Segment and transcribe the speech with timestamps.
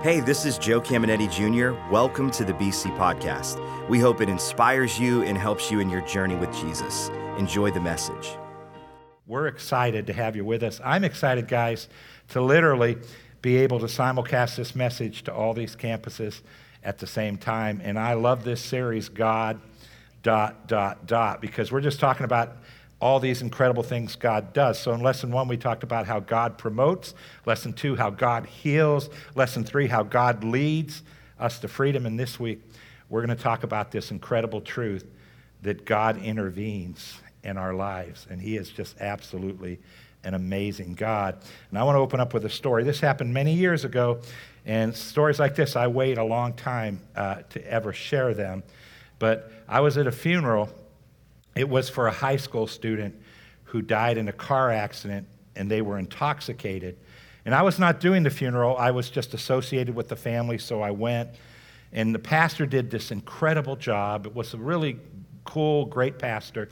[0.00, 1.76] Hey, this is Joe Cameneti Jr.
[1.90, 3.58] Welcome to the BC Podcast.
[3.88, 7.08] We hope it inspires you and helps you in your journey with Jesus.
[7.36, 8.30] Enjoy the message.
[9.26, 10.80] We're excited to have you with us.
[10.84, 11.88] I'm excited, guys,
[12.28, 12.98] to literally
[13.42, 16.42] be able to simulcast this message to all these campuses
[16.84, 17.80] at the same time.
[17.82, 19.60] And I love this series, God,
[20.22, 22.58] dot, dot, dot, because we're just talking about
[23.00, 24.78] all these incredible things God does.
[24.78, 27.14] So, in lesson one, we talked about how God promotes.
[27.46, 29.08] Lesson two, how God heals.
[29.34, 31.02] Lesson three, how God leads
[31.38, 32.06] us to freedom.
[32.06, 32.60] And this week,
[33.08, 35.06] we're going to talk about this incredible truth
[35.62, 38.26] that God intervenes in our lives.
[38.28, 39.78] And He is just absolutely
[40.24, 41.38] an amazing God.
[41.70, 42.82] And I want to open up with a story.
[42.82, 44.20] This happened many years ago.
[44.66, 48.64] And stories like this, I wait a long time uh, to ever share them.
[49.18, 50.68] But I was at a funeral
[51.58, 53.14] it was for a high school student
[53.64, 55.26] who died in a car accident
[55.56, 56.96] and they were intoxicated.
[57.44, 60.82] And I was not doing the funeral, I was just associated with the family, so
[60.82, 61.30] I went.
[61.92, 64.26] And the pastor did this incredible job.
[64.26, 64.98] It was a really
[65.44, 66.68] cool, great pastor.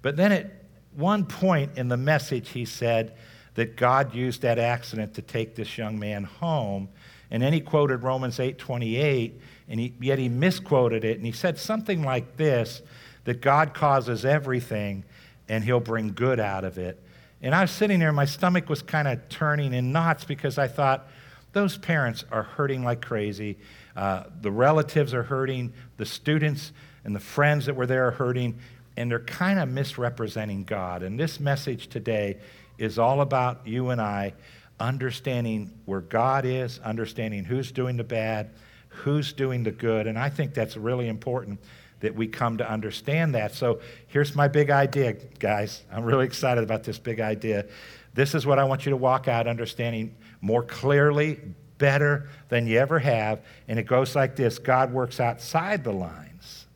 [0.00, 0.50] But then at
[0.94, 3.14] one point in the message, he said
[3.54, 6.88] that God used that accident to take this young man home.
[7.30, 11.16] And then he quoted Romans 8 28, and he, yet he misquoted it.
[11.16, 12.82] And he said something like this
[13.24, 15.04] that God causes everything
[15.48, 17.02] and he'll bring good out of it.
[17.40, 20.68] And I was sitting there, my stomach was kind of turning in knots because I
[20.68, 21.08] thought,
[21.52, 23.58] those parents are hurting like crazy.
[23.94, 25.72] Uh, the relatives are hurting.
[25.98, 26.72] The students
[27.04, 28.58] and the friends that were there are hurting.
[28.96, 31.02] And they're kind of misrepresenting God.
[31.02, 32.38] And this message today
[32.78, 34.32] is all about you and I
[34.80, 38.50] understanding where God is, understanding who's doing the bad,
[38.88, 40.06] who's doing the good.
[40.06, 41.60] And I think that's really important
[42.02, 43.54] that we come to understand that.
[43.54, 45.82] So here's my big idea, guys.
[45.90, 47.66] I'm really excited about this big idea.
[48.12, 51.40] This is what I want you to walk out understanding more clearly,
[51.78, 53.40] better than you ever have.
[53.68, 56.66] And it goes like this God works outside the lines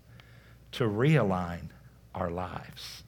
[0.73, 1.69] to realign
[2.15, 3.03] our lives.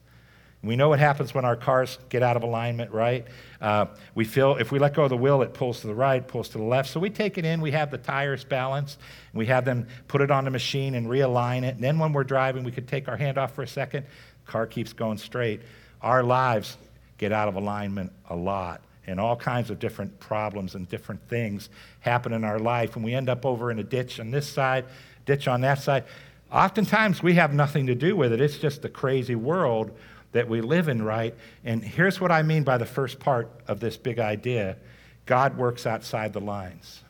[0.61, 3.25] We know what happens when our cars get out of alignment, right?
[3.61, 6.25] Uh, we feel if we let go of the wheel, it pulls to the right,
[6.27, 6.89] pulls to the left.
[6.89, 8.99] So we take it in, we have the tires balanced,
[9.33, 11.75] we have them put it on the machine and realign it.
[11.75, 14.05] And then when we're driving, we could take our hand off for a second,
[14.45, 15.61] car keeps going straight.
[16.01, 16.75] Our lives
[17.17, 21.69] get out of alignment a lot, and all kinds of different problems and different things
[22.01, 22.97] happen in our life.
[22.97, 24.85] And we end up over in a ditch on this side,
[25.25, 26.03] ditch on that side.
[26.51, 28.41] Oftentimes, we have nothing to do with it.
[28.41, 29.91] It's just the crazy world
[30.31, 31.35] that we live in right.
[31.63, 34.77] And here's what I mean by the first part of this big idea
[35.25, 37.03] God works outside the lines.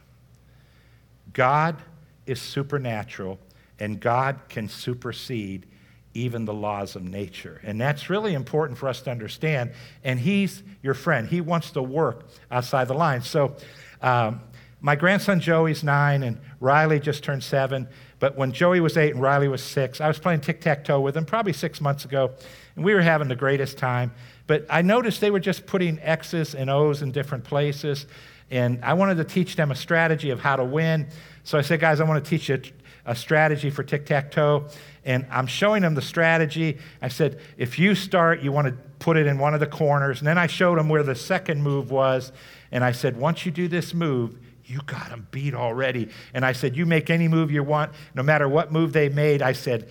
[1.31, 1.77] God
[2.25, 3.39] is supernatural,
[3.79, 5.65] and God can supersede
[6.13, 7.61] even the laws of nature.
[7.63, 9.71] And that's really important for us to understand.
[10.03, 13.27] And He's your friend, He wants to work outside the lines.
[13.27, 13.55] So,
[14.01, 14.41] um,
[14.81, 17.89] my grandson Joey's nine, and Riley just turned seven.
[18.19, 21.01] But when Joey was eight and Riley was six, I was playing tic tac toe
[21.01, 22.31] with them probably six months ago,
[22.79, 24.13] and we were having the greatest time.
[24.47, 28.07] But I noticed they were just putting X's and O's in different places,
[28.49, 31.09] and I wanted to teach them a strategy of how to win.
[31.43, 32.61] So I said, guys, I want to teach you
[33.05, 34.67] a strategy for tic tac toe.
[35.03, 36.77] And I'm showing them the strategy.
[37.01, 40.19] I said, if you start, you want to put it in one of the corners.
[40.19, 42.31] And then I showed them where the second move was.
[42.71, 46.09] And I said, once you do this move, you got them beat already.
[46.33, 49.41] And I said, You make any move you want, no matter what move they made.
[49.41, 49.89] I said,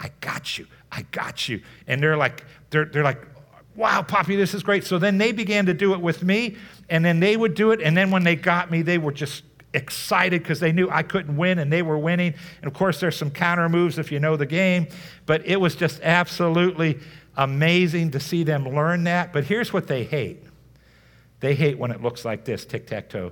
[0.00, 0.66] I got you.
[0.90, 1.62] I got you.
[1.86, 3.26] And they're like, they're, they're like,
[3.74, 4.84] wow, Poppy, this is great.
[4.84, 6.56] So then they began to do it with me,
[6.88, 7.80] and then they would do it.
[7.80, 9.44] And then when they got me, they were just
[9.74, 12.34] excited because they knew I couldn't win and they were winning.
[12.62, 14.88] And of course, there's some counter moves if you know the game,
[15.26, 16.98] but it was just absolutely
[17.36, 19.32] amazing to see them learn that.
[19.32, 20.42] But here's what they hate
[21.40, 23.30] they hate when it looks like this tic tac toe.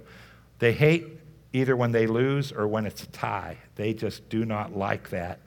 [0.60, 1.18] They hate
[1.52, 3.56] either when they lose or when it's a tie.
[3.74, 5.40] They just do not like that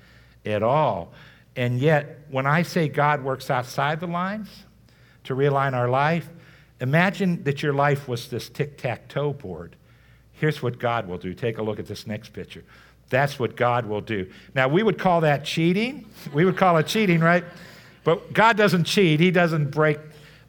[0.46, 1.14] at all.
[1.56, 4.50] And yet, when I say God works outside the lines
[5.26, 6.30] to realign our life,
[6.80, 9.76] imagine that your life was this tic tac toe board.
[10.34, 11.34] Here's what God will do.
[11.34, 12.64] Take a look at this next picture.
[13.10, 14.30] That's what God will do.
[14.54, 16.06] Now, we would call that cheating.
[16.34, 17.44] We would call it cheating, right?
[18.04, 20.00] But God doesn't cheat, He doesn't break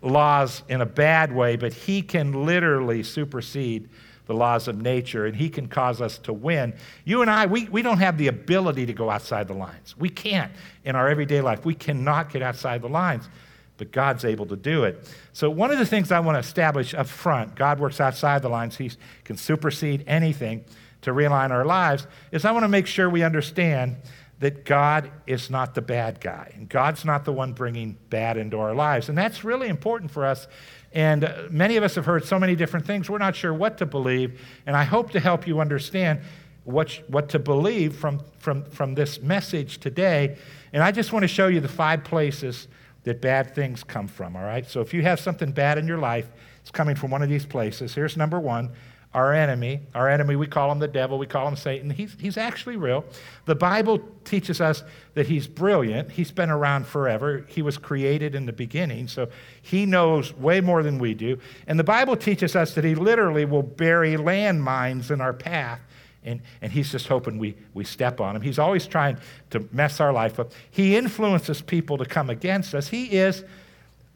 [0.03, 3.89] laws in a bad way, but He can literally supersede
[4.31, 6.73] the laws of nature, and He can cause us to win.
[7.05, 9.97] You and I, we, we don't have the ability to go outside the lines.
[9.99, 10.53] We can't
[10.85, 11.65] in our everyday life.
[11.65, 13.29] We cannot get outside the lines,
[13.77, 15.13] but God's able to do it.
[15.33, 18.49] So, one of the things I want to establish up front God works outside the
[18.49, 18.93] lines, He
[19.25, 20.65] can supersede anything
[21.01, 23.97] to realign our lives, is I want to make sure we understand
[24.41, 26.53] that God is not the bad guy.
[26.57, 29.09] And God's not the one bringing bad into our lives.
[29.09, 30.49] And that's really important for us.
[30.93, 33.79] And uh, many of us have heard so many different things, we're not sure what
[33.79, 34.41] to believe.
[34.67, 36.21] And I hope to help you understand
[36.65, 40.37] what, what to believe from, from, from this message today.
[40.73, 42.67] And I just want to show you the five places
[43.05, 44.69] that bad things come from, all right?
[44.69, 47.47] So if you have something bad in your life, it's coming from one of these
[47.47, 47.95] places.
[47.95, 48.71] Here's number one
[49.13, 49.81] our enemy.
[49.95, 51.91] Our enemy, we call him the devil, we call him Satan.
[51.91, 53.05] He's, he's actually real.
[53.45, 54.85] The Bible teaches us
[55.15, 56.13] that he's brilliant.
[56.13, 57.45] He's been around forever.
[57.49, 59.29] He was created in the beginning, so
[59.63, 61.39] he knows way more than we do.
[61.67, 65.81] And the Bible teaches us that he literally will bury landmines in our path.
[66.23, 68.43] And, and he's just hoping we, we step on him.
[68.43, 69.17] He's always trying
[69.51, 70.53] to mess our life up.
[70.71, 72.89] He influences people to come against us.
[72.89, 73.43] He is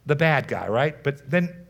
[0.05, 1.03] the bad guy, right?
[1.03, 1.65] But then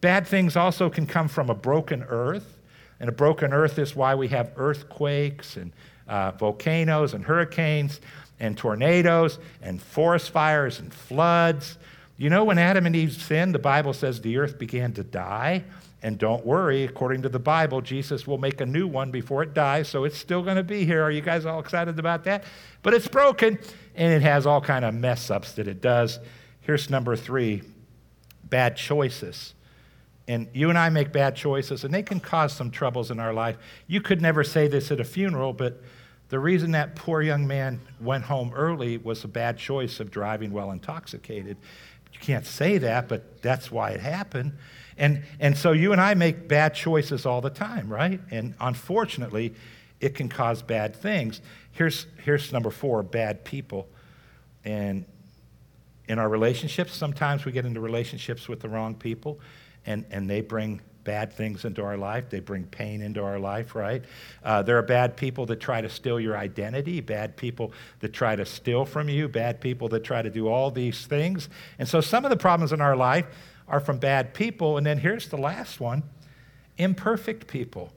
[0.00, 2.55] bad things also can come from a broken earth
[3.00, 5.72] and a broken earth is why we have earthquakes and
[6.08, 8.00] uh, volcanoes and hurricanes
[8.40, 11.78] and tornadoes and forest fires and floods.
[12.16, 15.64] You know, when Adam and Eve sinned, the Bible says the earth began to die.
[16.02, 19.54] And don't worry, according to the Bible, Jesus will make a new one before it
[19.54, 21.02] dies, so it's still going to be here.
[21.02, 22.44] Are you guys all excited about that?
[22.82, 23.58] But it's broken,
[23.94, 26.20] and it has all kind of mess ups that it does.
[26.60, 27.62] Here's number three
[28.44, 29.54] bad choices.
[30.28, 33.32] And you and I make bad choices, and they can cause some troubles in our
[33.32, 33.56] life.
[33.86, 35.80] You could never say this at a funeral, but
[36.28, 40.50] the reason that poor young man went home early was a bad choice of driving
[40.50, 41.56] while intoxicated.
[42.12, 44.56] You can't say that, but that's why it happened.
[44.98, 48.20] And, and so you and I make bad choices all the time, right?
[48.32, 49.54] And unfortunately,
[50.00, 51.40] it can cause bad things.
[51.70, 53.86] Here's, here's number four bad people.
[54.64, 55.04] And
[56.08, 59.38] in our relationships, sometimes we get into relationships with the wrong people
[59.86, 62.28] and, and they bring bad things into our life.
[62.28, 64.04] They bring pain into our life, right?
[64.44, 68.36] Uh, there are bad people that try to steal your identity, bad people that try
[68.36, 71.48] to steal from you, bad people that try to do all these things.
[71.78, 73.26] And so some of the problems in our life
[73.68, 74.76] are from bad people.
[74.76, 76.02] And then here's the last one
[76.76, 77.92] imperfect people.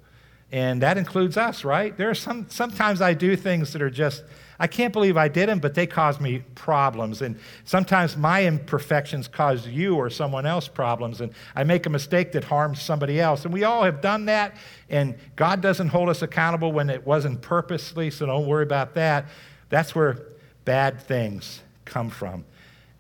[0.51, 1.95] And that includes us, right?
[1.97, 4.24] There are some, sometimes I do things that are just
[4.60, 7.22] I can't believe I did them, but they cause me problems.
[7.22, 11.22] And sometimes my imperfections cause you or someone else problems.
[11.22, 13.46] And I make a mistake that harms somebody else.
[13.46, 14.58] And we all have done that.
[14.90, 19.28] And God doesn't hold us accountable when it wasn't purposely, so don't worry about that.
[19.70, 20.18] That's where
[20.66, 22.44] bad things come from.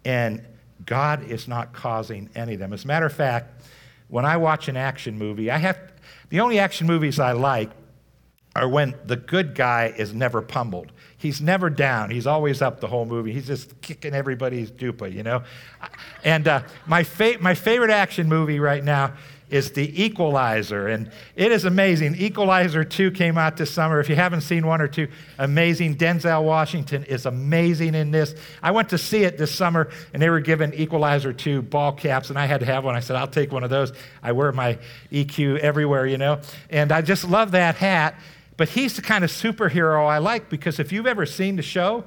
[0.05, 0.45] And
[0.85, 2.71] God is not causing any of them.
[2.71, 3.63] As a matter of fact,
[4.07, 5.77] when I watch an action movie, I have
[6.29, 7.69] the only action movies I like
[8.55, 10.91] are when the good guy is never pummeled.
[11.17, 12.09] He's never down.
[12.09, 13.33] He's always up the whole movie.
[13.33, 15.43] He's just kicking everybody's dupa, you know?
[16.23, 19.13] And uh, my, fa- my favorite action movie right now
[19.49, 20.87] is The Equalizer.
[20.87, 22.15] And it is amazing.
[22.15, 23.99] Equalizer 2 came out this summer.
[23.99, 25.07] If you haven't seen one or two,
[25.37, 25.97] amazing.
[25.97, 28.35] Denzel Washington is amazing in this.
[28.61, 32.29] I went to see it this summer, and they were giving Equalizer 2 ball caps,
[32.29, 32.95] and I had to have one.
[32.95, 33.91] I said, I'll take one of those.
[34.21, 34.77] I wear my
[35.11, 36.41] EQ everywhere, you know?
[36.69, 38.15] And I just love that hat.
[38.59, 42.03] But he's the kind of superhero I like because if you've ever seen the show,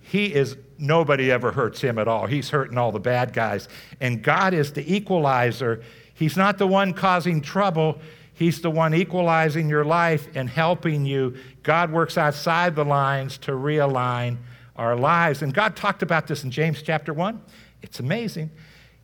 [0.00, 2.24] he is nobody ever hurts him at all.
[2.24, 3.68] He's hurting all the bad guys.
[4.00, 5.82] And God is the equalizer.
[6.14, 8.00] He's not the one causing trouble.
[8.32, 11.36] He's the one equalizing your life and helping you.
[11.62, 14.38] God works outside the lines to realign
[14.76, 15.42] our lives.
[15.42, 17.38] And God talked about this in James chapter 1.
[17.82, 18.50] It's amazing.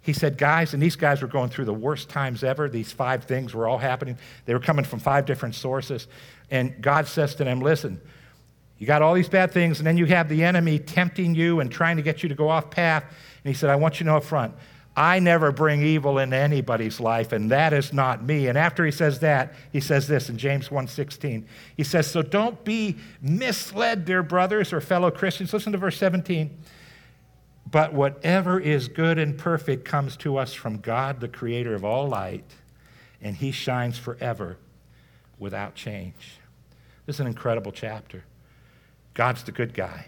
[0.08, 2.66] He said, guys, and these guys were going through the worst times ever.
[2.66, 4.16] These five things were all happening.
[4.46, 6.08] They were coming from five different sources.
[6.50, 8.00] And God says to them, listen,
[8.78, 11.70] you got all these bad things, and then you have the enemy tempting you and
[11.70, 13.04] trying to get you to go off path.
[13.04, 14.54] And he said, I want you to know up front,
[14.96, 18.46] I never bring evil into anybody's life, and that is not me.
[18.46, 21.44] And after he says that, he says this in James 1:16.
[21.76, 25.52] He says, So don't be misled, dear brothers or fellow Christians.
[25.52, 26.56] Listen to verse 17.
[27.70, 32.08] But whatever is good and perfect comes to us from God, the creator of all
[32.08, 32.44] light,
[33.20, 34.56] and he shines forever
[35.38, 36.38] without change.
[37.04, 38.24] This is an incredible chapter.
[39.12, 40.06] God's the good guy.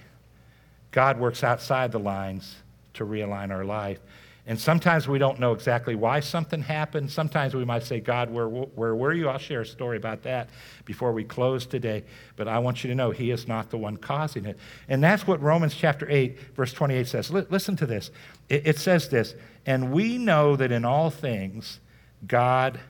[0.90, 2.56] God works outside the lines
[2.94, 3.98] to realign our life.
[4.46, 7.10] And sometimes we don't know exactly why something happened.
[7.10, 9.28] Sometimes we might say, God, where, where were you?
[9.28, 10.48] I'll share a story about that
[10.84, 12.04] before we close today.
[12.36, 14.58] But I want you to know He is not the one causing it.
[14.88, 17.30] And that's what Romans chapter 8, verse 28 says.
[17.30, 18.10] L- listen to this.
[18.48, 19.34] It, it says this
[19.66, 21.80] And we know that in all things
[22.26, 22.80] God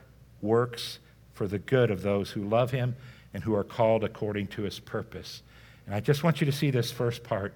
[0.41, 0.99] works
[1.33, 2.95] for the good of those who love Him
[3.33, 5.43] and who are called according to His purpose.
[5.85, 7.53] And I just want you to see this first part.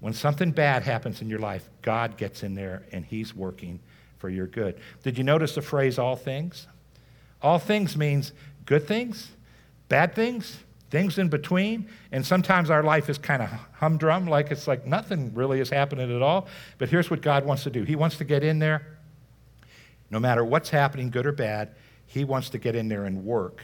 [0.00, 3.80] When something bad happens in your life, God gets in there and He's working
[4.18, 4.78] for your good.
[5.02, 6.66] Did you notice the phrase all things?
[7.42, 8.32] All things means
[8.66, 9.30] good things,
[9.88, 10.58] bad things,
[10.90, 11.88] things in between.
[12.12, 16.14] And sometimes our life is kind of humdrum, like it's like nothing really is happening
[16.14, 16.48] at all.
[16.78, 18.98] But here's what God wants to do He wants to get in there,
[20.10, 21.74] no matter what's happening, good or bad,
[22.06, 23.62] He wants to get in there and work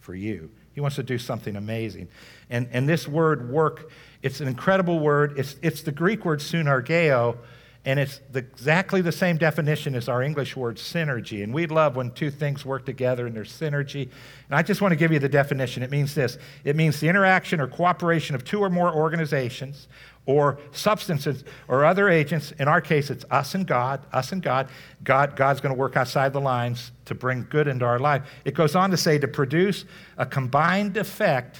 [0.00, 0.50] for you.
[0.74, 2.08] He wants to do something amazing.
[2.48, 3.90] And, and this word work,
[4.22, 5.38] it's an incredible word.
[5.38, 7.36] It's, it's the Greek word sunargeo,
[7.84, 11.42] and it's the, exactly the same definition as our English word synergy.
[11.42, 14.02] And we love when two things work together and there's synergy.
[14.02, 15.82] And I just want to give you the definition.
[15.82, 19.88] It means this it means the interaction or cooperation of two or more organizations
[20.26, 22.52] or substances or other agents.
[22.60, 24.68] In our case, it's us and God, us and God.
[25.02, 28.22] God God's going to work outside the lines to bring good into our life.
[28.44, 29.84] It goes on to say to produce
[30.16, 31.58] a combined effect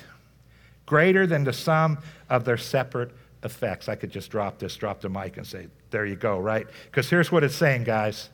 [0.87, 1.99] greater than the sum
[2.29, 3.13] of their separate
[3.45, 3.89] effects.
[3.89, 6.67] I could just drop this, drop the mic, and say, there you go, right?
[6.87, 8.31] Because here's what it's saying, guys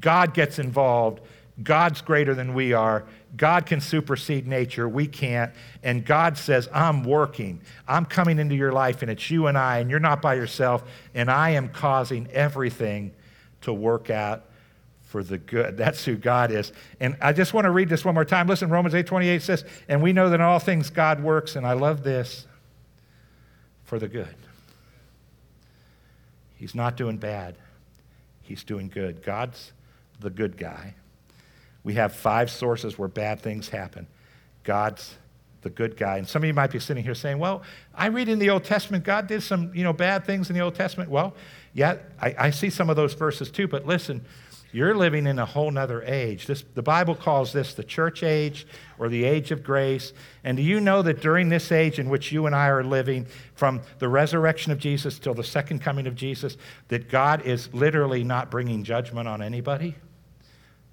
[0.00, 1.20] God gets involved.
[1.62, 3.04] God's greater than we are.
[3.36, 4.88] God can supersede nature.
[4.88, 5.52] We can't.
[5.82, 7.60] And God says, I'm working.
[7.86, 10.82] I'm coming into your life, and it's you and I, and you're not by yourself.
[11.14, 13.12] And I am causing everything
[13.60, 14.46] to work out
[15.12, 15.76] for the good.
[15.76, 16.72] That's who God is.
[16.98, 18.48] And I just want to read this one more time.
[18.48, 21.66] Listen, Romans 8 28 says, And we know that in all things God works, and
[21.66, 22.46] I love this,
[23.84, 24.34] for the good.
[26.56, 27.56] He's not doing bad,
[28.40, 29.22] He's doing good.
[29.22, 29.72] God's
[30.18, 30.94] the good guy.
[31.84, 34.06] We have five sources where bad things happen.
[34.64, 35.14] God's
[35.60, 36.16] the good guy.
[36.16, 37.62] And some of you might be sitting here saying, well,
[37.94, 40.62] I read in the Old Testament, God did some, you know, bad things in the
[40.62, 41.10] Old Testament.
[41.10, 41.34] Well,
[41.74, 44.24] yeah, I, I see some of those verses too, but listen,
[44.72, 46.46] you're living in a whole nother age.
[46.46, 48.66] This, the Bible calls this the church age
[48.98, 50.14] or the age of grace.
[50.44, 53.26] And do you know that during this age in which you and I are living,
[53.54, 56.56] from the resurrection of Jesus till the second coming of Jesus,
[56.88, 59.94] that God is literally not bringing judgment on anybody?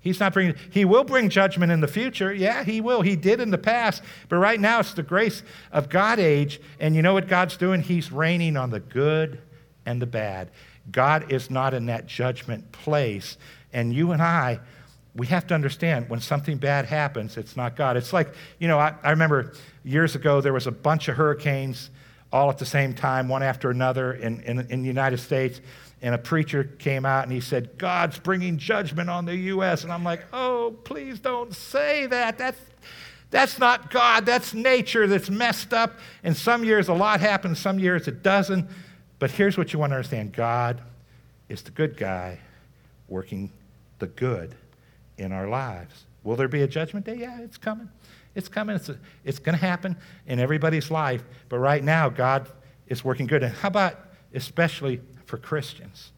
[0.01, 2.33] He's not bringing, he will bring judgment in the future.
[2.33, 3.01] Yeah, he will.
[3.01, 4.01] He did in the past.
[4.27, 6.61] But right now, it's the grace of God age.
[6.79, 7.81] And you know what God's doing?
[7.81, 9.41] He's reigning on the good
[9.85, 10.51] and the bad.
[10.91, 13.37] God is not in that judgment place.
[13.73, 14.59] And you and I,
[15.15, 17.97] we have to understand when something bad happens, it's not God.
[17.97, 21.89] It's like, you know, I, I remember years ago there was a bunch of hurricanes
[22.31, 25.61] all at the same time, one after another in, in, in the United States.
[26.01, 29.83] And a preacher came out and he said, God's bringing judgment on the U.S.
[29.83, 32.37] And I'm like, oh, please don't say that.
[32.37, 32.59] That's,
[33.31, 34.25] that's not God.
[34.25, 35.99] That's nature that's messed up.
[36.23, 38.69] And some years a lot happens, some years it doesn't.
[39.17, 40.81] But here's what you want to understand God
[41.49, 42.39] is the good guy
[43.09, 43.51] working
[43.99, 44.55] the good
[45.17, 46.05] in our lives.
[46.23, 47.15] Will there be a judgment day?
[47.15, 47.89] Yeah, it's coming.
[48.35, 48.75] It's coming.
[48.75, 48.89] It's,
[49.23, 49.95] it's going to happen
[50.27, 51.23] in everybody's life.
[51.47, 52.47] But right now, God
[52.87, 53.43] is working good.
[53.43, 53.97] And how about,
[54.33, 56.11] especially for Christians?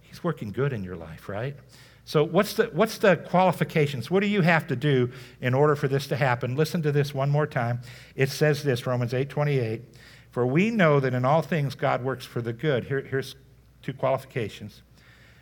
[0.00, 1.56] He's working good in your life, right?
[2.04, 4.10] So, what's the, what's the qualifications?
[4.10, 5.10] What do you have to do
[5.42, 6.56] in order for this to happen?
[6.56, 7.82] Listen to this one more time.
[8.16, 9.82] It says this, Romans 8 28.
[10.30, 12.84] For we know that in all things God works for the good.
[12.84, 13.36] Here, here's
[13.82, 14.82] two qualifications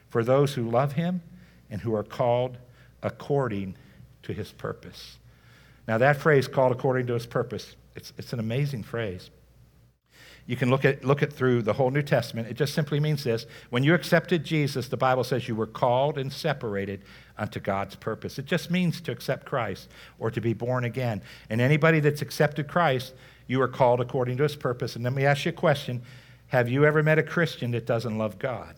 [0.08, 1.22] for those who love him
[1.70, 2.58] and who are called
[3.02, 3.76] according
[4.23, 5.18] to his purpose.
[5.87, 9.30] Now, that phrase, called according to his purpose, it's, it's an amazing phrase.
[10.46, 12.49] You can look at, look at through the whole New Testament.
[12.49, 13.46] It just simply means this.
[13.70, 17.02] When you accepted Jesus, the Bible says you were called and separated
[17.37, 18.38] unto God's purpose.
[18.38, 19.88] It just means to accept Christ
[20.20, 21.20] or to be born again.
[21.50, 23.12] And anybody that's accepted Christ,
[23.49, 24.94] you are called according to his purpose.
[24.94, 26.02] And let me ask you a question
[26.49, 28.76] Have you ever met a Christian that doesn't love God?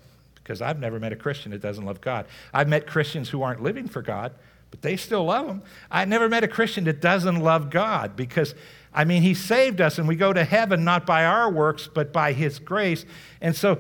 [0.49, 2.25] Because I've never met a Christian that doesn't love God.
[2.55, 4.33] I've met Christians who aren't living for God,
[4.71, 5.63] but they still love Him.
[5.91, 8.55] I never met a Christian that doesn't love God because,
[8.95, 12.15] I mean, He saved us and we go to heaven not by our works, but
[12.15, 13.05] by His grace.
[13.43, 13.79] And so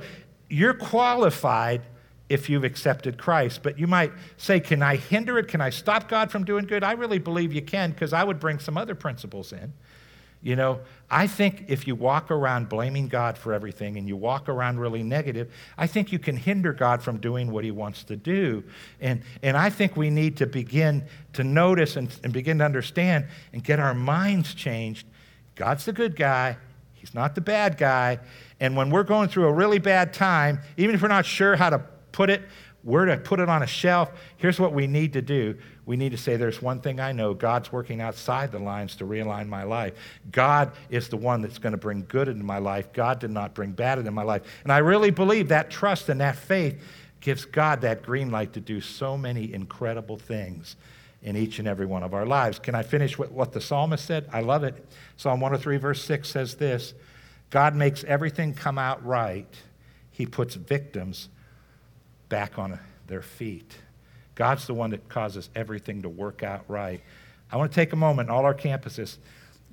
[0.50, 1.80] you're qualified
[2.28, 3.62] if you've accepted Christ.
[3.62, 5.48] But you might say, Can I hinder it?
[5.48, 6.84] Can I stop God from doing good?
[6.84, 9.72] I really believe you can because I would bring some other principles in.
[10.40, 10.80] You know,
[11.10, 15.02] I think if you walk around blaming God for everything and you walk around really
[15.02, 18.62] negative, I think you can hinder God from doing what he wants to do.
[19.00, 23.26] And, and I think we need to begin to notice and, and begin to understand
[23.52, 25.08] and get our minds changed.
[25.56, 26.56] God's the good guy,
[26.94, 28.20] he's not the bad guy.
[28.60, 31.70] And when we're going through a really bad time, even if we're not sure how
[31.70, 31.80] to
[32.12, 32.42] put it,
[32.84, 34.10] we're to put it on a shelf.
[34.36, 37.32] Here's what we need to do we need to say, There's one thing I know
[37.32, 39.94] God's working outside the lines to realign my life.
[40.30, 42.92] God is the one that's going to bring good into my life.
[42.92, 44.42] God did not bring bad into my life.
[44.64, 46.78] And I really believe that trust and that faith
[47.20, 50.76] gives God that green light to do so many incredible things
[51.22, 52.58] in each and every one of our lives.
[52.58, 54.28] Can I finish with what the psalmist said?
[54.30, 54.86] I love it.
[55.16, 56.92] Psalm 103, verse 6 says this
[57.48, 59.48] God makes everything come out right,
[60.10, 61.30] He puts victims
[62.28, 63.74] back on their feet.
[64.38, 67.00] God's the one that causes everything to work out right.
[67.50, 69.16] I want to take a moment, all our campuses,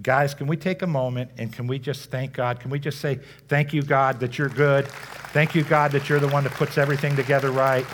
[0.01, 2.59] Guys, can we take a moment and can we just thank God?
[2.59, 4.87] Can we just say, Thank you, God, that you're good?
[5.31, 7.85] Thank you, God, that you're the one that puts everything together right.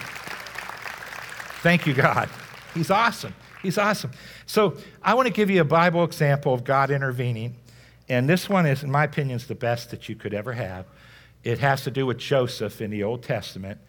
[1.61, 2.27] Thank you, God.
[2.73, 3.35] He's awesome.
[3.61, 4.11] He's awesome.
[4.47, 7.55] So I want to give you a Bible example of God intervening.
[8.09, 10.87] And this one is, in my opinion, is the best that you could ever have.
[11.43, 13.79] It has to do with Joseph in the Old Testament.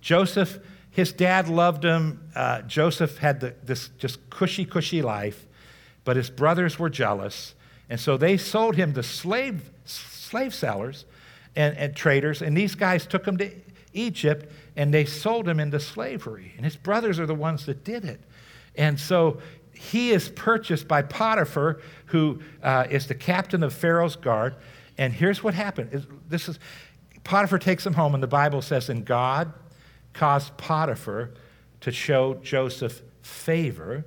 [0.00, 0.58] Joseph,
[0.90, 2.30] his dad loved him.
[2.34, 5.46] Uh, Joseph had the, this just cushy, cushy life,
[6.04, 7.54] but his brothers were jealous.
[7.88, 11.04] And so they sold him to slave, slave sellers
[11.56, 12.42] and, and traders.
[12.42, 13.50] And these guys took him to
[13.92, 16.52] Egypt and they sold him into slavery.
[16.56, 18.20] And his brothers are the ones that did it.
[18.76, 19.40] And so
[19.72, 24.56] he is purchased by Potiphar, who uh, is the captain of Pharaoh's guard.
[24.96, 26.06] And here's what happened.
[26.28, 26.58] This is
[27.24, 29.52] Potiphar takes him home, and the Bible says, and God
[30.18, 31.30] caused Potiphar
[31.80, 34.04] to show Joseph favor,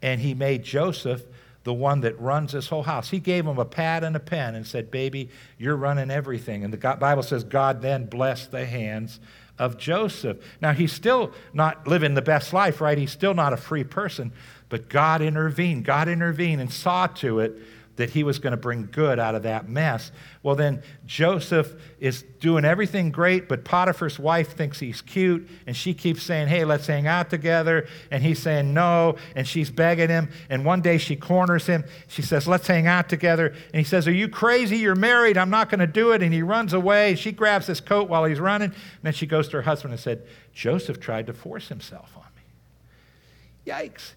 [0.00, 1.22] and he made Joseph
[1.64, 3.10] the one that runs this whole house.
[3.10, 6.64] He gave him a pad and a pen and said, Baby, you're running everything.
[6.64, 9.20] And the Bible says God then blessed the hands
[9.58, 10.38] of Joseph.
[10.62, 12.96] Now, he's still not living the best life, right?
[12.96, 14.32] He's still not a free person,
[14.70, 15.84] but God intervened.
[15.84, 17.60] God intervened and saw to it
[18.00, 20.10] that he was going to bring good out of that mess.
[20.42, 25.92] Well, then Joseph is doing everything great, but Potiphar's wife thinks he's cute, and she
[25.92, 27.86] keeps saying, Hey, let's hang out together.
[28.10, 30.30] And he's saying no, and she's begging him.
[30.48, 31.84] And one day she corners him.
[32.08, 33.48] She says, Let's hang out together.
[33.48, 34.78] And he says, Are you crazy?
[34.78, 35.36] You're married.
[35.36, 36.22] I'm not going to do it.
[36.22, 37.14] And he runs away.
[37.14, 38.70] She grabs his coat while he's running.
[38.70, 42.24] And then she goes to her husband and said, Joseph tried to force himself on
[42.34, 43.70] me.
[43.70, 44.14] Yikes.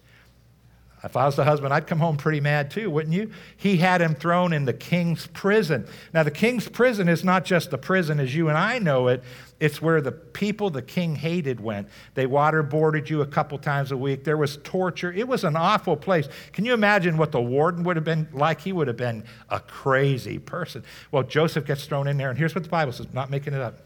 [1.04, 3.30] If I was the husband, I'd come home pretty mad too, wouldn't you?
[3.58, 5.86] He had him thrown in the king's prison.
[6.14, 9.22] Now, the king's prison is not just the prison as you and I know it,
[9.60, 11.88] it's where the people the king hated went.
[12.14, 14.24] They waterboarded you a couple times a week.
[14.24, 15.12] There was torture.
[15.12, 16.26] It was an awful place.
[16.52, 18.62] Can you imagine what the warden would have been like?
[18.62, 20.84] He would have been a crazy person.
[21.12, 23.60] Well, Joseph gets thrown in there, and here's what the Bible says, not making it
[23.60, 23.78] up.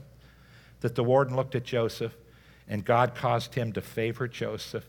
[0.83, 2.15] That the warden looked at Joseph,
[2.69, 4.85] and God caused him to favor Joseph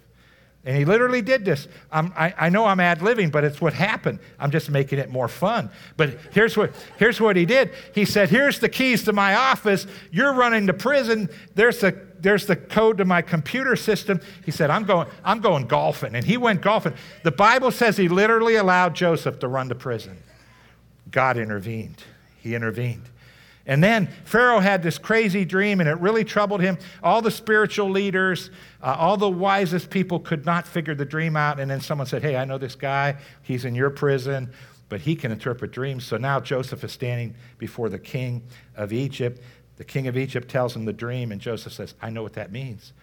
[0.66, 1.68] and he literally did this.
[1.92, 4.20] I, I know I'm ad living, but it's what happened.
[4.38, 5.70] I'm just making it more fun.
[5.96, 7.72] But here's what, here's what he did.
[7.96, 9.88] He said, Here's the keys to my office.
[10.12, 11.30] You're running to prison.
[11.56, 14.19] There's the, there's the code to my computer system.
[14.43, 16.13] He said, I'm going, I'm going golfing.
[16.13, 16.93] And he went golfing.
[17.24, 20.17] The Bible says he literally allowed Joseph to run to prison.
[21.10, 22.04] God intervened.
[22.38, 23.04] He intervened.
[23.69, 26.79] And then Pharaoh had this crazy dream, and it really troubled him.
[27.03, 28.49] All the spiritual leaders,
[28.82, 31.60] uh, all the wisest people could not figure the dream out.
[31.60, 33.17] And then someone said, Hey, I know this guy.
[33.43, 34.51] He's in your prison,
[34.89, 36.03] but he can interpret dreams.
[36.03, 38.41] So now Joseph is standing before the king
[38.75, 39.39] of Egypt.
[39.75, 42.51] The king of Egypt tells him the dream, and Joseph says, I know what that
[42.51, 42.93] means.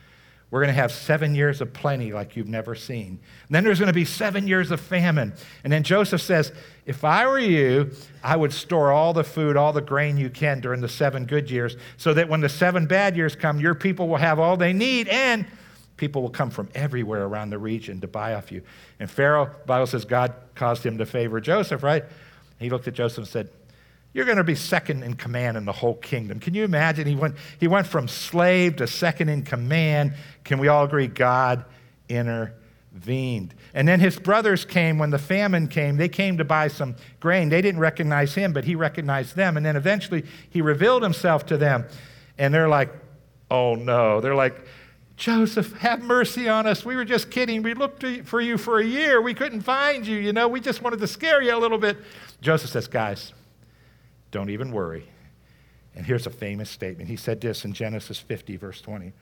[0.50, 3.18] We're going to have seven years of plenty like you've never seen.
[3.48, 5.32] And then there's going to be seven years of famine.
[5.64, 6.52] And then Joseph says,
[6.84, 7.90] If I were you,
[8.22, 11.50] I would store all the food, all the grain you can during the seven good
[11.50, 14.72] years, so that when the seven bad years come, your people will have all they
[14.72, 15.46] need, and
[15.96, 18.62] people will come from everywhere around the region to buy off you.
[19.00, 22.04] And Pharaoh, Bible says God caused him to favor Joseph, right?
[22.60, 23.50] He looked at Joseph and said,
[24.16, 26.40] you're going to be second in command in the whole kingdom.
[26.40, 27.06] Can you imagine?
[27.06, 30.14] He went, he went from slave to second in command.
[30.42, 31.06] Can we all agree?
[31.06, 31.66] God
[32.08, 33.54] intervened.
[33.74, 35.98] And then his brothers came when the famine came.
[35.98, 37.50] They came to buy some grain.
[37.50, 39.58] They didn't recognize him, but he recognized them.
[39.58, 41.84] And then eventually he revealed himself to them.
[42.38, 42.88] And they're like,
[43.50, 44.22] oh no.
[44.22, 44.64] They're like,
[45.16, 46.86] Joseph, have mercy on us.
[46.86, 47.62] We were just kidding.
[47.62, 49.20] We looked for you for a year.
[49.20, 50.16] We couldn't find you.
[50.16, 51.98] You know, we just wanted to scare you a little bit.
[52.40, 53.34] Joseph says, guys,
[54.30, 55.06] don't even worry.
[55.94, 57.08] And here's a famous statement.
[57.08, 59.12] He said this in Genesis 50, verse 20.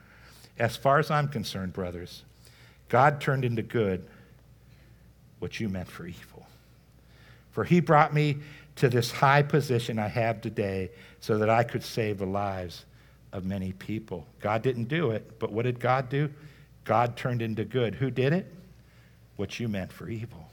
[0.59, 2.25] As far as I'm concerned, brothers,
[2.89, 4.05] God turned into good
[5.39, 6.47] what you meant for evil.
[7.53, 8.39] For he brought me
[8.77, 10.91] to this high position I have today
[11.21, 12.85] so that I could save the lives
[13.33, 14.27] of many people.
[14.41, 16.29] God didn't do it, but what did God do?
[16.85, 17.95] God turned into good.
[17.95, 18.53] Who did it?
[19.37, 20.51] What you meant for evil.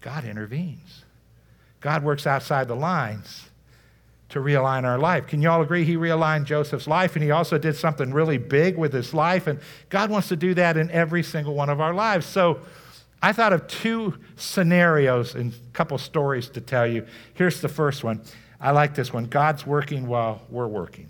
[0.00, 1.04] God intervenes.
[1.80, 3.50] God works outside the lines
[4.30, 5.26] to realign our life.
[5.26, 8.78] Can you all agree he realigned Joseph's life and he also did something really big
[8.78, 9.46] with his life?
[9.46, 12.26] And God wants to do that in every single one of our lives.
[12.26, 12.60] So
[13.22, 17.06] I thought of two scenarios and a couple stories to tell you.
[17.34, 18.22] Here's the first one.
[18.60, 21.08] I like this one God's working while we're working.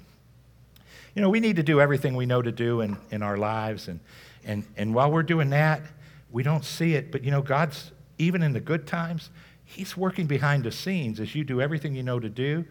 [1.15, 3.89] You know, we need to do everything we know to do in, in our lives.
[3.89, 4.01] And,
[4.45, 5.83] and, and while we're doing that,
[6.31, 7.11] we don't see it.
[7.11, 9.31] But, you know, God's, even in the good times,
[9.71, 12.65] He's working behind the scenes as you do everything you know to do.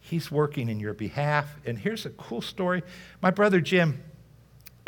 [0.00, 1.58] He's working in your behalf.
[1.66, 2.82] And here's a cool story.
[3.20, 4.02] My brother Jim,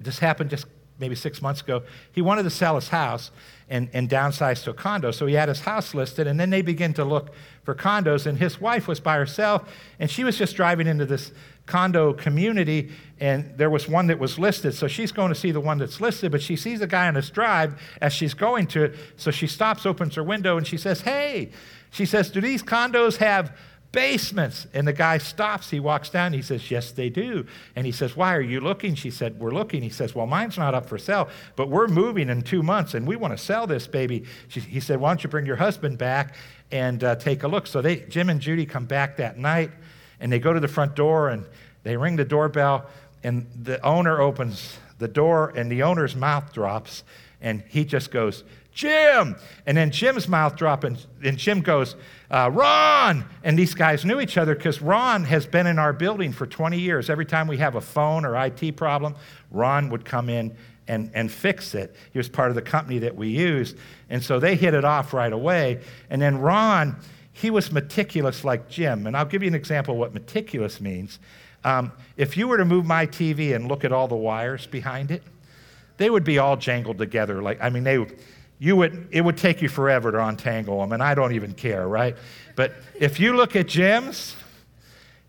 [0.03, 0.65] this happened just
[1.01, 1.83] maybe six months ago,
[2.13, 3.31] he wanted to sell his house
[3.69, 5.11] and, and downsize to a condo.
[5.11, 7.31] So he had his house listed, and then they began to look
[7.63, 8.27] for condos.
[8.27, 11.33] And his wife was by herself, and she was just driving into this
[11.67, 14.75] condo community, and there was one that was listed.
[14.75, 17.15] So she's going to see the one that's listed, but she sees a guy on
[17.15, 18.97] his drive as she's going to it.
[19.17, 21.51] So she stops, opens her window, and she says, Hey,
[21.91, 23.57] she says, Do these condos have
[23.93, 24.67] basements.
[24.73, 25.71] And the guy stops.
[25.71, 26.33] He walks down.
[26.33, 27.47] He says, Yes, they do.
[27.75, 28.95] And he says, Why are you looking?
[28.95, 29.83] She said, We're looking.
[29.83, 33.07] He says, Well, mine's not up for sale, but we're moving in two months and
[33.07, 34.25] we want to sell this baby.
[34.49, 36.37] She, he said, Why don't you bring your husband back
[36.71, 37.67] and uh, take a look?
[37.67, 39.71] So they, Jim and Judy come back that night
[40.21, 41.45] and they go to the front door and
[41.83, 42.87] they ring the doorbell.
[43.23, 47.05] And the owner opens the door and the owner's mouth drops
[47.41, 48.45] and he just goes,
[48.81, 49.37] Jim.
[49.67, 50.85] And then Jim's mouth drops
[51.23, 51.97] and, Jim goes,
[52.31, 53.27] uh, Ron.
[53.45, 56.79] And these guys knew each other because Ron has been in our building for 20
[56.79, 57.11] years.
[57.11, 59.17] Every time we have a phone or IT problem,
[59.51, 60.57] Ron would come in
[60.89, 61.95] and, and fix it.
[62.11, 63.77] He was part of the company that we used.
[64.09, 65.83] And so they hit it off right away.
[66.09, 66.97] And then Ron,
[67.35, 69.07] he was meticulous like Jim.
[69.07, 71.19] And I'll give you an example of what meticulous means.
[71.65, 75.11] Um, if you were to move my TV and look at all the wires behind
[75.11, 75.23] it,
[75.99, 77.43] they would be all jangled together.
[77.43, 77.99] Like, I mean, they
[78.61, 81.89] you would, it would take you forever to untangle them, and I don't even care,
[81.89, 82.17] right?
[82.57, 84.37] But if you look at Jim's,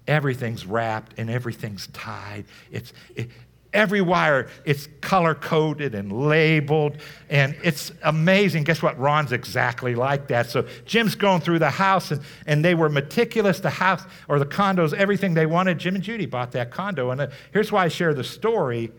[0.06, 2.44] everything's wrapped and everything's tied.
[2.74, 3.30] It's, it,
[3.72, 6.98] every wire, it's color coded and labeled,
[7.30, 8.65] and it's amazing.
[8.65, 9.00] Guess what?
[9.00, 10.50] Ron's exactly like that.
[10.50, 13.62] So Jim's going through the house, and, and they were meticulous.
[13.62, 15.80] The house or the condos, everything they wanted.
[15.80, 17.12] Jim and Judy bought that condo.
[17.12, 18.91] And uh, here's why I share the story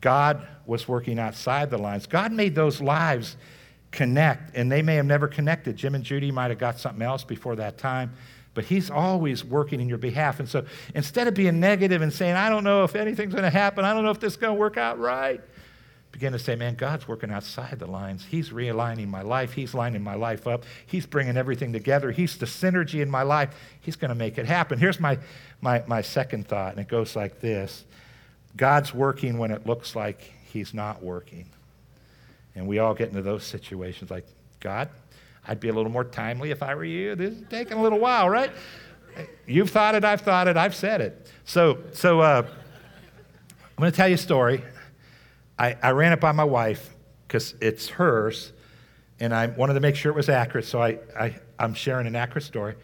[0.00, 2.06] God was working outside the lines.
[2.06, 3.36] God made those lives
[3.90, 5.76] connect, and they may have never connected.
[5.76, 8.12] Jim and Judy might have got something else before that time,
[8.54, 10.40] but He's always working in your behalf.
[10.40, 13.50] And so instead of being negative and saying, I don't know if anything's going to
[13.50, 15.40] happen, I don't know if this is going to work out right,
[16.10, 18.24] begin to say, man, God's working outside the lines.
[18.24, 19.52] He's realigning my life.
[19.52, 20.64] He's lining my life up.
[20.86, 22.10] He's bringing everything together.
[22.12, 23.54] He's the synergy in my life.
[23.80, 24.78] He's going to make it happen.
[24.78, 25.18] Here's my,
[25.60, 27.84] my, my second thought, and it goes like this
[28.56, 31.46] God's working when it looks like He's not working.
[32.54, 34.26] And we all get into those situations like,
[34.60, 34.90] God,
[35.46, 37.14] I'd be a little more timely if I were you.
[37.14, 38.52] This is taking a little while, right?
[39.46, 41.30] You've thought it, I've thought it, I've said it.
[41.44, 44.62] So, so uh, I'm going to tell you a story.
[45.58, 46.90] I, I ran it by my wife
[47.26, 48.52] because it's hers,
[49.20, 52.16] and I wanted to make sure it was accurate, so I, I, I'm sharing an
[52.16, 52.74] accurate story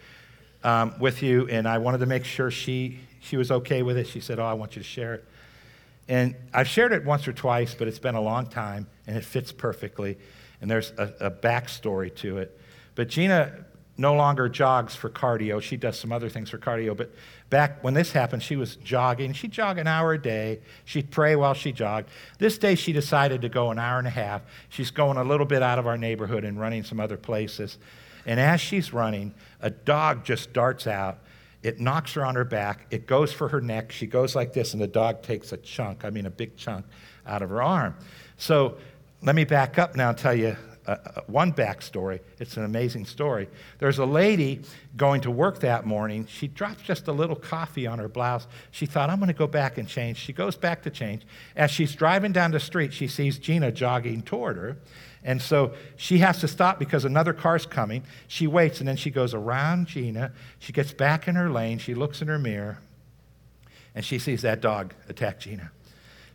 [0.65, 4.07] um, with you, and I wanted to make sure she, she was okay with it.
[4.07, 5.28] She said, Oh, I want you to share it.
[6.09, 9.25] And I've shared it once or twice, but it's been a long time and it
[9.25, 10.19] fits perfectly.
[10.61, 12.59] And there's a, a backstory to it.
[12.95, 13.65] But Gina
[13.99, 15.61] no longer jogs for cardio.
[15.61, 16.97] She does some other things for cardio.
[16.97, 17.13] But
[17.51, 19.33] back when this happened, she was jogging.
[19.33, 20.61] She'd jog an hour a day.
[20.85, 22.09] She'd pray while she jogged.
[22.39, 24.43] This day, she decided to go an hour and a half.
[24.69, 27.77] She's going a little bit out of our neighborhood and running some other places.
[28.25, 31.19] And as she's running, a dog just darts out
[31.69, 32.87] it knocks her on her back.
[32.91, 33.93] It goes for her neck.
[33.93, 36.87] She goes like this, and the dog takes a chunk, I mean, a big chunk,
[37.27, 37.95] out of her arm.
[38.39, 38.79] So
[39.23, 40.57] let me back up now and tell you
[40.89, 42.21] uh, one backstory.
[42.39, 43.49] It's an amazing story.
[43.79, 44.63] There's a lady
[44.97, 46.27] going to work that morning.
[46.27, 48.47] She drops just a little coffee on her blouse.
[48.71, 50.17] She thought, I'm going to go back and change.
[50.17, 51.23] She goes back to change.
[51.55, 54.79] As she's driving down the street, she sees Gina jogging toward her.
[55.23, 58.05] And so she has to stop because another car's coming.
[58.27, 60.33] She waits and then she goes around Gina.
[60.59, 61.79] She gets back in her lane.
[61.79, 62.79] She looks in her mirror
[63.95, 65.71] and she sees that dog attack Gina.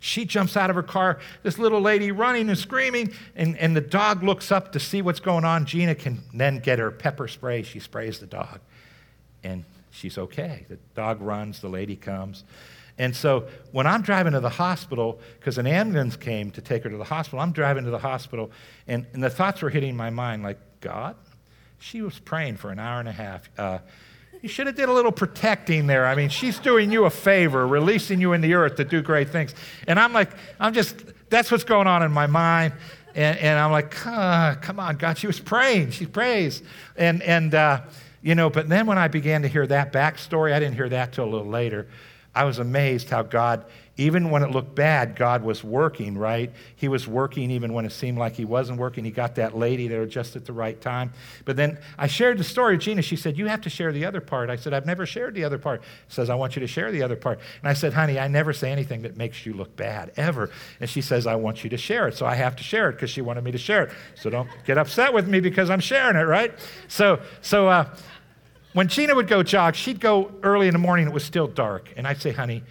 [0.04, 3.80] She jumps out of her car, this little lady running and screaming, and, and the
[3.80, 5.66] dog looks up to see what's going on.
[5.66, 7.63] Gina can then get her pepper spray.
[7.63, 8.60] She sprays the dog,
[9.46, 10.66] and she's okay.
[10.68, 12.44] The dog runs, the lady comes.
[12.98, 16.89] And so when I'm driving to the hospital, because an ambulance came to take her
[16.89, 18.52] to the hospital, I'm driving to the hospital,
[18.89, 21.16] and, and the thoughts were hitting my mind like, God,
[21.80, 23.50] she was praying for an hour and a half.
[23.58, 23.78] Uh,
[24.43, 26.06] you should have did a little protecting there.
[26.06, 29.29] I mean, she's doing you a favor, releasing you in the earth to do great
[29.29, 29.56] things.
[29.88, 32.73] And I'm like, I'm just, that's what's going on in my mind.
[33.15, 35.17] And, and I'm like, ah, come on, God.
[35.17, 35.91] She was praying.
[35.91, 36.62] She prays.
[36.97, 37.84] And, and uh,
[38.21, 41.13] you know, but then when I began to hear that backstory, I didn't hear that
[41.13, 41.88] till a little later.
[42.36, 43.63] I was amazed how God,
[43.95, 46.51] even when it looked bad, God was working, right?
[46.75, 49.06] He was working even when it seemed like He wasn't working.
[49.06, 51.13] He got that lady there just at the right time.
[51.45, 53.03] But then I shared the story with Gina.
[53.03, 54.49] She said, You have to share the other part.
[54.49, 55.84] I said, I've never shared the other part.
[56.08, 57.39] She says, I want you to share the other part.
[57.62, 60.49] And I said, Honey, I never say anything that makes you look bad, ever.
[60.79, 62.17] And she says, I want you to share it.
[62.17, 63.91] So I have to share it because she wanted me to share it.
[64.15, 66.58] So don't get upset with me because I'm sharing it, right?
[66.88, 67.95] So, so, uh,
[68.73, 71.93] when Gina would go jog, she'd go early in the morning, it was still dark.
[71.95, 72.63] And I'd say, honey,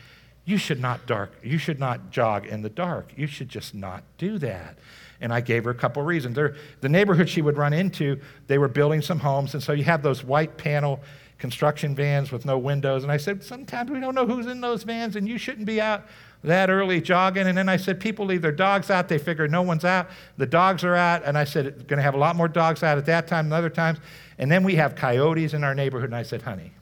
[0.44, 3.12] You should not dark, you should not jog in the dark.
[3.16, 4.76] You should just not do that.
[5.20, 6.34] And I gave her a couple reasons.
[6.34, 9.84] There, the neighborhood she would run into, they were building some homes, and so you
[9.84, 11.00] have those white panel
[11.38, 13.02] construction vans with no windows.
[13.02, 15.80] And I said, sometimes we don't know who's in those vans, and you shouldn't be
[15.80, 16.06] out
[16.44, 17.46] that early jogging.
[17.46, 19.08] And then I said, people leave their dogs out.
[19.08, 20.08] They figure no one's out.
[20.38, 21.24] The dogs are out.
[21.24, 23.48] And I said, it's going to have a lot more dogs out at that time
[23.48, 23.98] than other times.
[24.38, 26.10] And then we have coyotes in our neighborhood.
[26.10, 26.72] And I said, honey,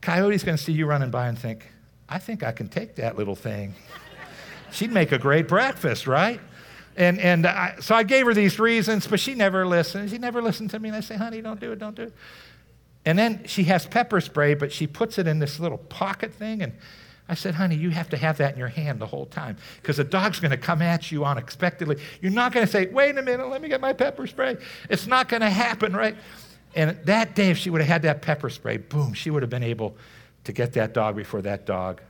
[0.00, 1.66] coyote's going to see you running by and think,
[2.08, 3.74] I think I can take that little thing.
[4.70, 6.40] She'd make a great breakfast, right?
[6.96, 10.10] And, and I, so I gave her these reasons, but she never listened.
[10.10, 10.88] She never listened to me.
[10.88, 12.12] And I say, honey, don't do it, don't do it.
[13.04, 16.62] And then she has pepper spray, but she puts it in this little pocket thing.
[16.62, 16.72] And
[17.28, 19.98] I said, honey, you have to have that in your hand the whole time because
[19.98, 21.98] the dog's going to come at you unexpectedly.
[22.20, 24.56] You're not going to say, wait a minute, let me get my pepper spray.
[24.90, 26.16] It's not going to happen, right?
[26.74, 29.50] And that day, if she would have had that pepper spray, boom, she would have
[29.50, 29.96] been able
[30.48, 32.00] to get that dog before that dog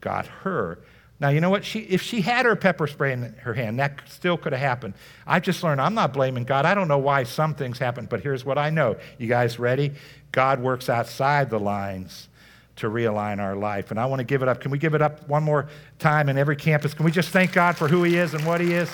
[0.00, 0.78] got her.
[1.18, 1.64] Now, you know what?
[1.64, 4.94] She, if she had her pepper spray in her hand, that still could have happened.
[5.26, 6.64] I just learned I'm not blaming God.
[6.64, 8.98] I don't know why some things happen, but here's what I know.
[9.18, 9.94] You guys ready?
[10.30, 12.28] God works outside the lines
[12.76, 13.90] to realign our life.
[13.90, 14.60] And I want to give it up.
[14.60, 15.68] Can we give it up one more
[15.98, 16.94] time in every campus?
[16.94, 18.88] Can we just thank God for who He is and what He is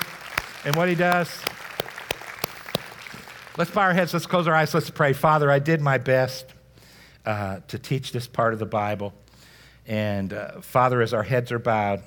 [0.64, 1.28] and what He does?
[3.58, 5.12] Let's bow our heads, let's close our eyes, let's pray.
[5.12, 6.54] Father, I did my best
[7.24, 9.12] uh, to teach this part of the Bible.
[9.86, 12.02] And uh, Father, as our heads are bowed,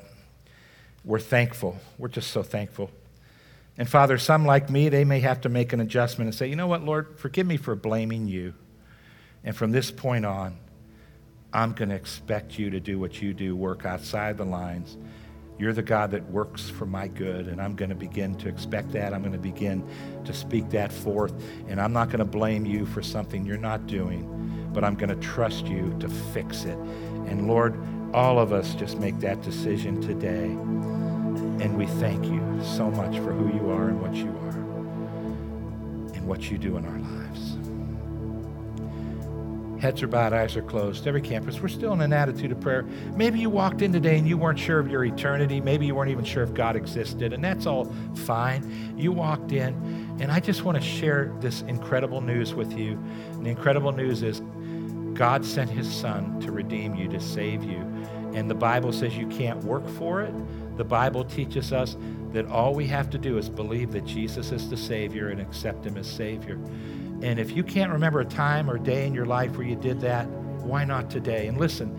[1.04, 1.78] we're thankful.
[1.98, 2.92] We're just so thankful.
[3.78, 6.56] And Father, some like me, they may have to make an adjustment and say, you
[6.56, 8.54] know what, Lord, forgive me for blaming you.
[9.44, 10.58] And from this point on,
[11.54, 14.98] I'm going to expect you to do what you do, work outside the lines.
[15.58, 18.92] You're the God that works for my good, and I'm going to begin to expect
[18.94, 19.14] that.
[19.14, 19.88] I'm going to begin
[20.26, 21.34] to speak that forth,
[21.68, 25.10] and I'm not going to blame you for something you're not doing, but I'm going
[25.10, 26.78] to trust you to fix it.
[27.28, 27.78] And Lord,
[28.14, 30.46] all of us just make that decision today.
[31.64, 34.58] And we thank you so much for who you are and what you are
[36.16, 37.58] and what you do in our lives.
[39.82, 41.08] Heads are bowed, eyes are closed.
[41.08, 42.84] Every campus, we're still in an attitude of prayer.
[43.16, 45.60] Maybe you walked in today and you weren't sure of your eternity.
[45.60, 48.94] Maybe you weren't even sure if God existed, and that's all fine.
[48.96, 49.74] You walked in,
[50.20, 52.92] and I just want to share this incredible news with you.
[53.32, 54.44] And the incredible news is
[55.14, 57.80] God sent his son to redeem you, to save you.
[58.34, 60.34] And the Bible says you can't work for it.
[60.78, 61.98] The Bible teaches us
[62.32, 65.86] that all we have to do is believe that Jesus is the Savior and accept
[65.86, 66.58] him as Savior.
[67.22, 70.00] And if you can't remember a time or day in your life where you did
[70.02, 70.28] that,
[70.64, 71.48] why not today?
[71.48, 71.94] And listen,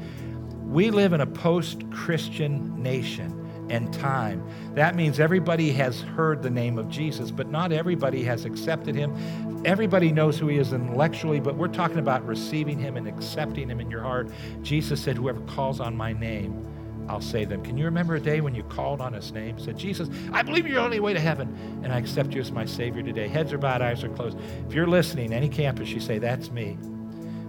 [0.72, 3.41] we live in a post Christian nation
[3.72, 4.46] and time.
[4.74, 9.62] That means everybody has heard the name of Jesus, but not everybody has accepted him.
[9.64, 13.80] Everybody knows who he is intellectually, but we're talking about receiving him and accepting him
[13.80, 14.28] in your heart.
[14.60, 16.66] Jesus said, Whoever calls on my name,
[17.08, 17.62] I'll save them.
[17.62, 20.66] Can you remember a day when you called on his name, said, Jesus, I believe
[20.66, 23.26] you're the only way to heaven, and I accept you as my Savior today?
[23.26, 24.36] Heads are bowed, eyes are closed.
[24.68, 26.76] If you're listening, any campus, you say, That's me.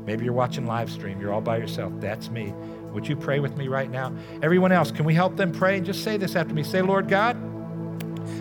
[0.06, 1.92] Maybe you're watching live stream, you're all by yourself.
[1.98, 2.54] That's me.
[2.93, 4.13] Would you pray with me right now?
[4.41, 5.77] Everyone else, can we help them pray?
[5.77, 6.63] And just say this after me.
[6.63, 7.36] Say, Lord God,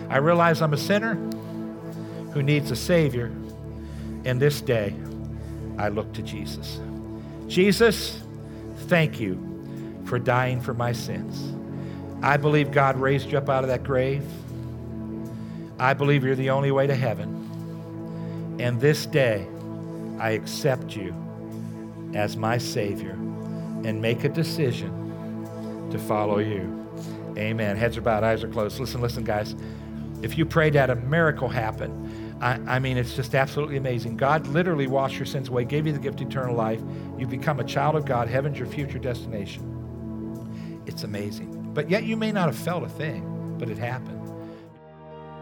[0.09, 1.15] I realize I'm a sinner
[2.33, 3.31] who needs a Savior,
[4.25, 4.95] and this day
[5.77, 6.79] I look to Jesus.
[7.47, 8.21] Jesus,
[8.87, 9.39] thank you
[10.05, 11.53] for dying for my sins.
[12.21, 14.23] I believe God raised you up out of that grave.
[15.79, 18.57] I believe you're the only way to heaven.
[18.59, 19.47] And this day,
[20.19, 21.13] I accept you
[22.13, 23.17] as my Savior
[23.85, 26.79] and make a decision to follow you.
[27.37, 27.77] Amen.
[27.77, 28.79] Heads are bowed, eyes are closed.
[28.79, 29.55] Listen, listen, guys.
[30.21, 32.41] If you prayed that, a miracle happened.
[32.41, 34.17] I, I, mean, it's just absolutely amazing.
[34.17, 36.81] God literally washed your sins away, gave you the gift of eternal life.
[37.17, 38.27] You become a child of God.
[38.27, 40.81] Heaven's your future destination.
[40.85, 41.71] It's amazing.
[41.73, 44.22] But yet you may not have felt a thing, but it happened.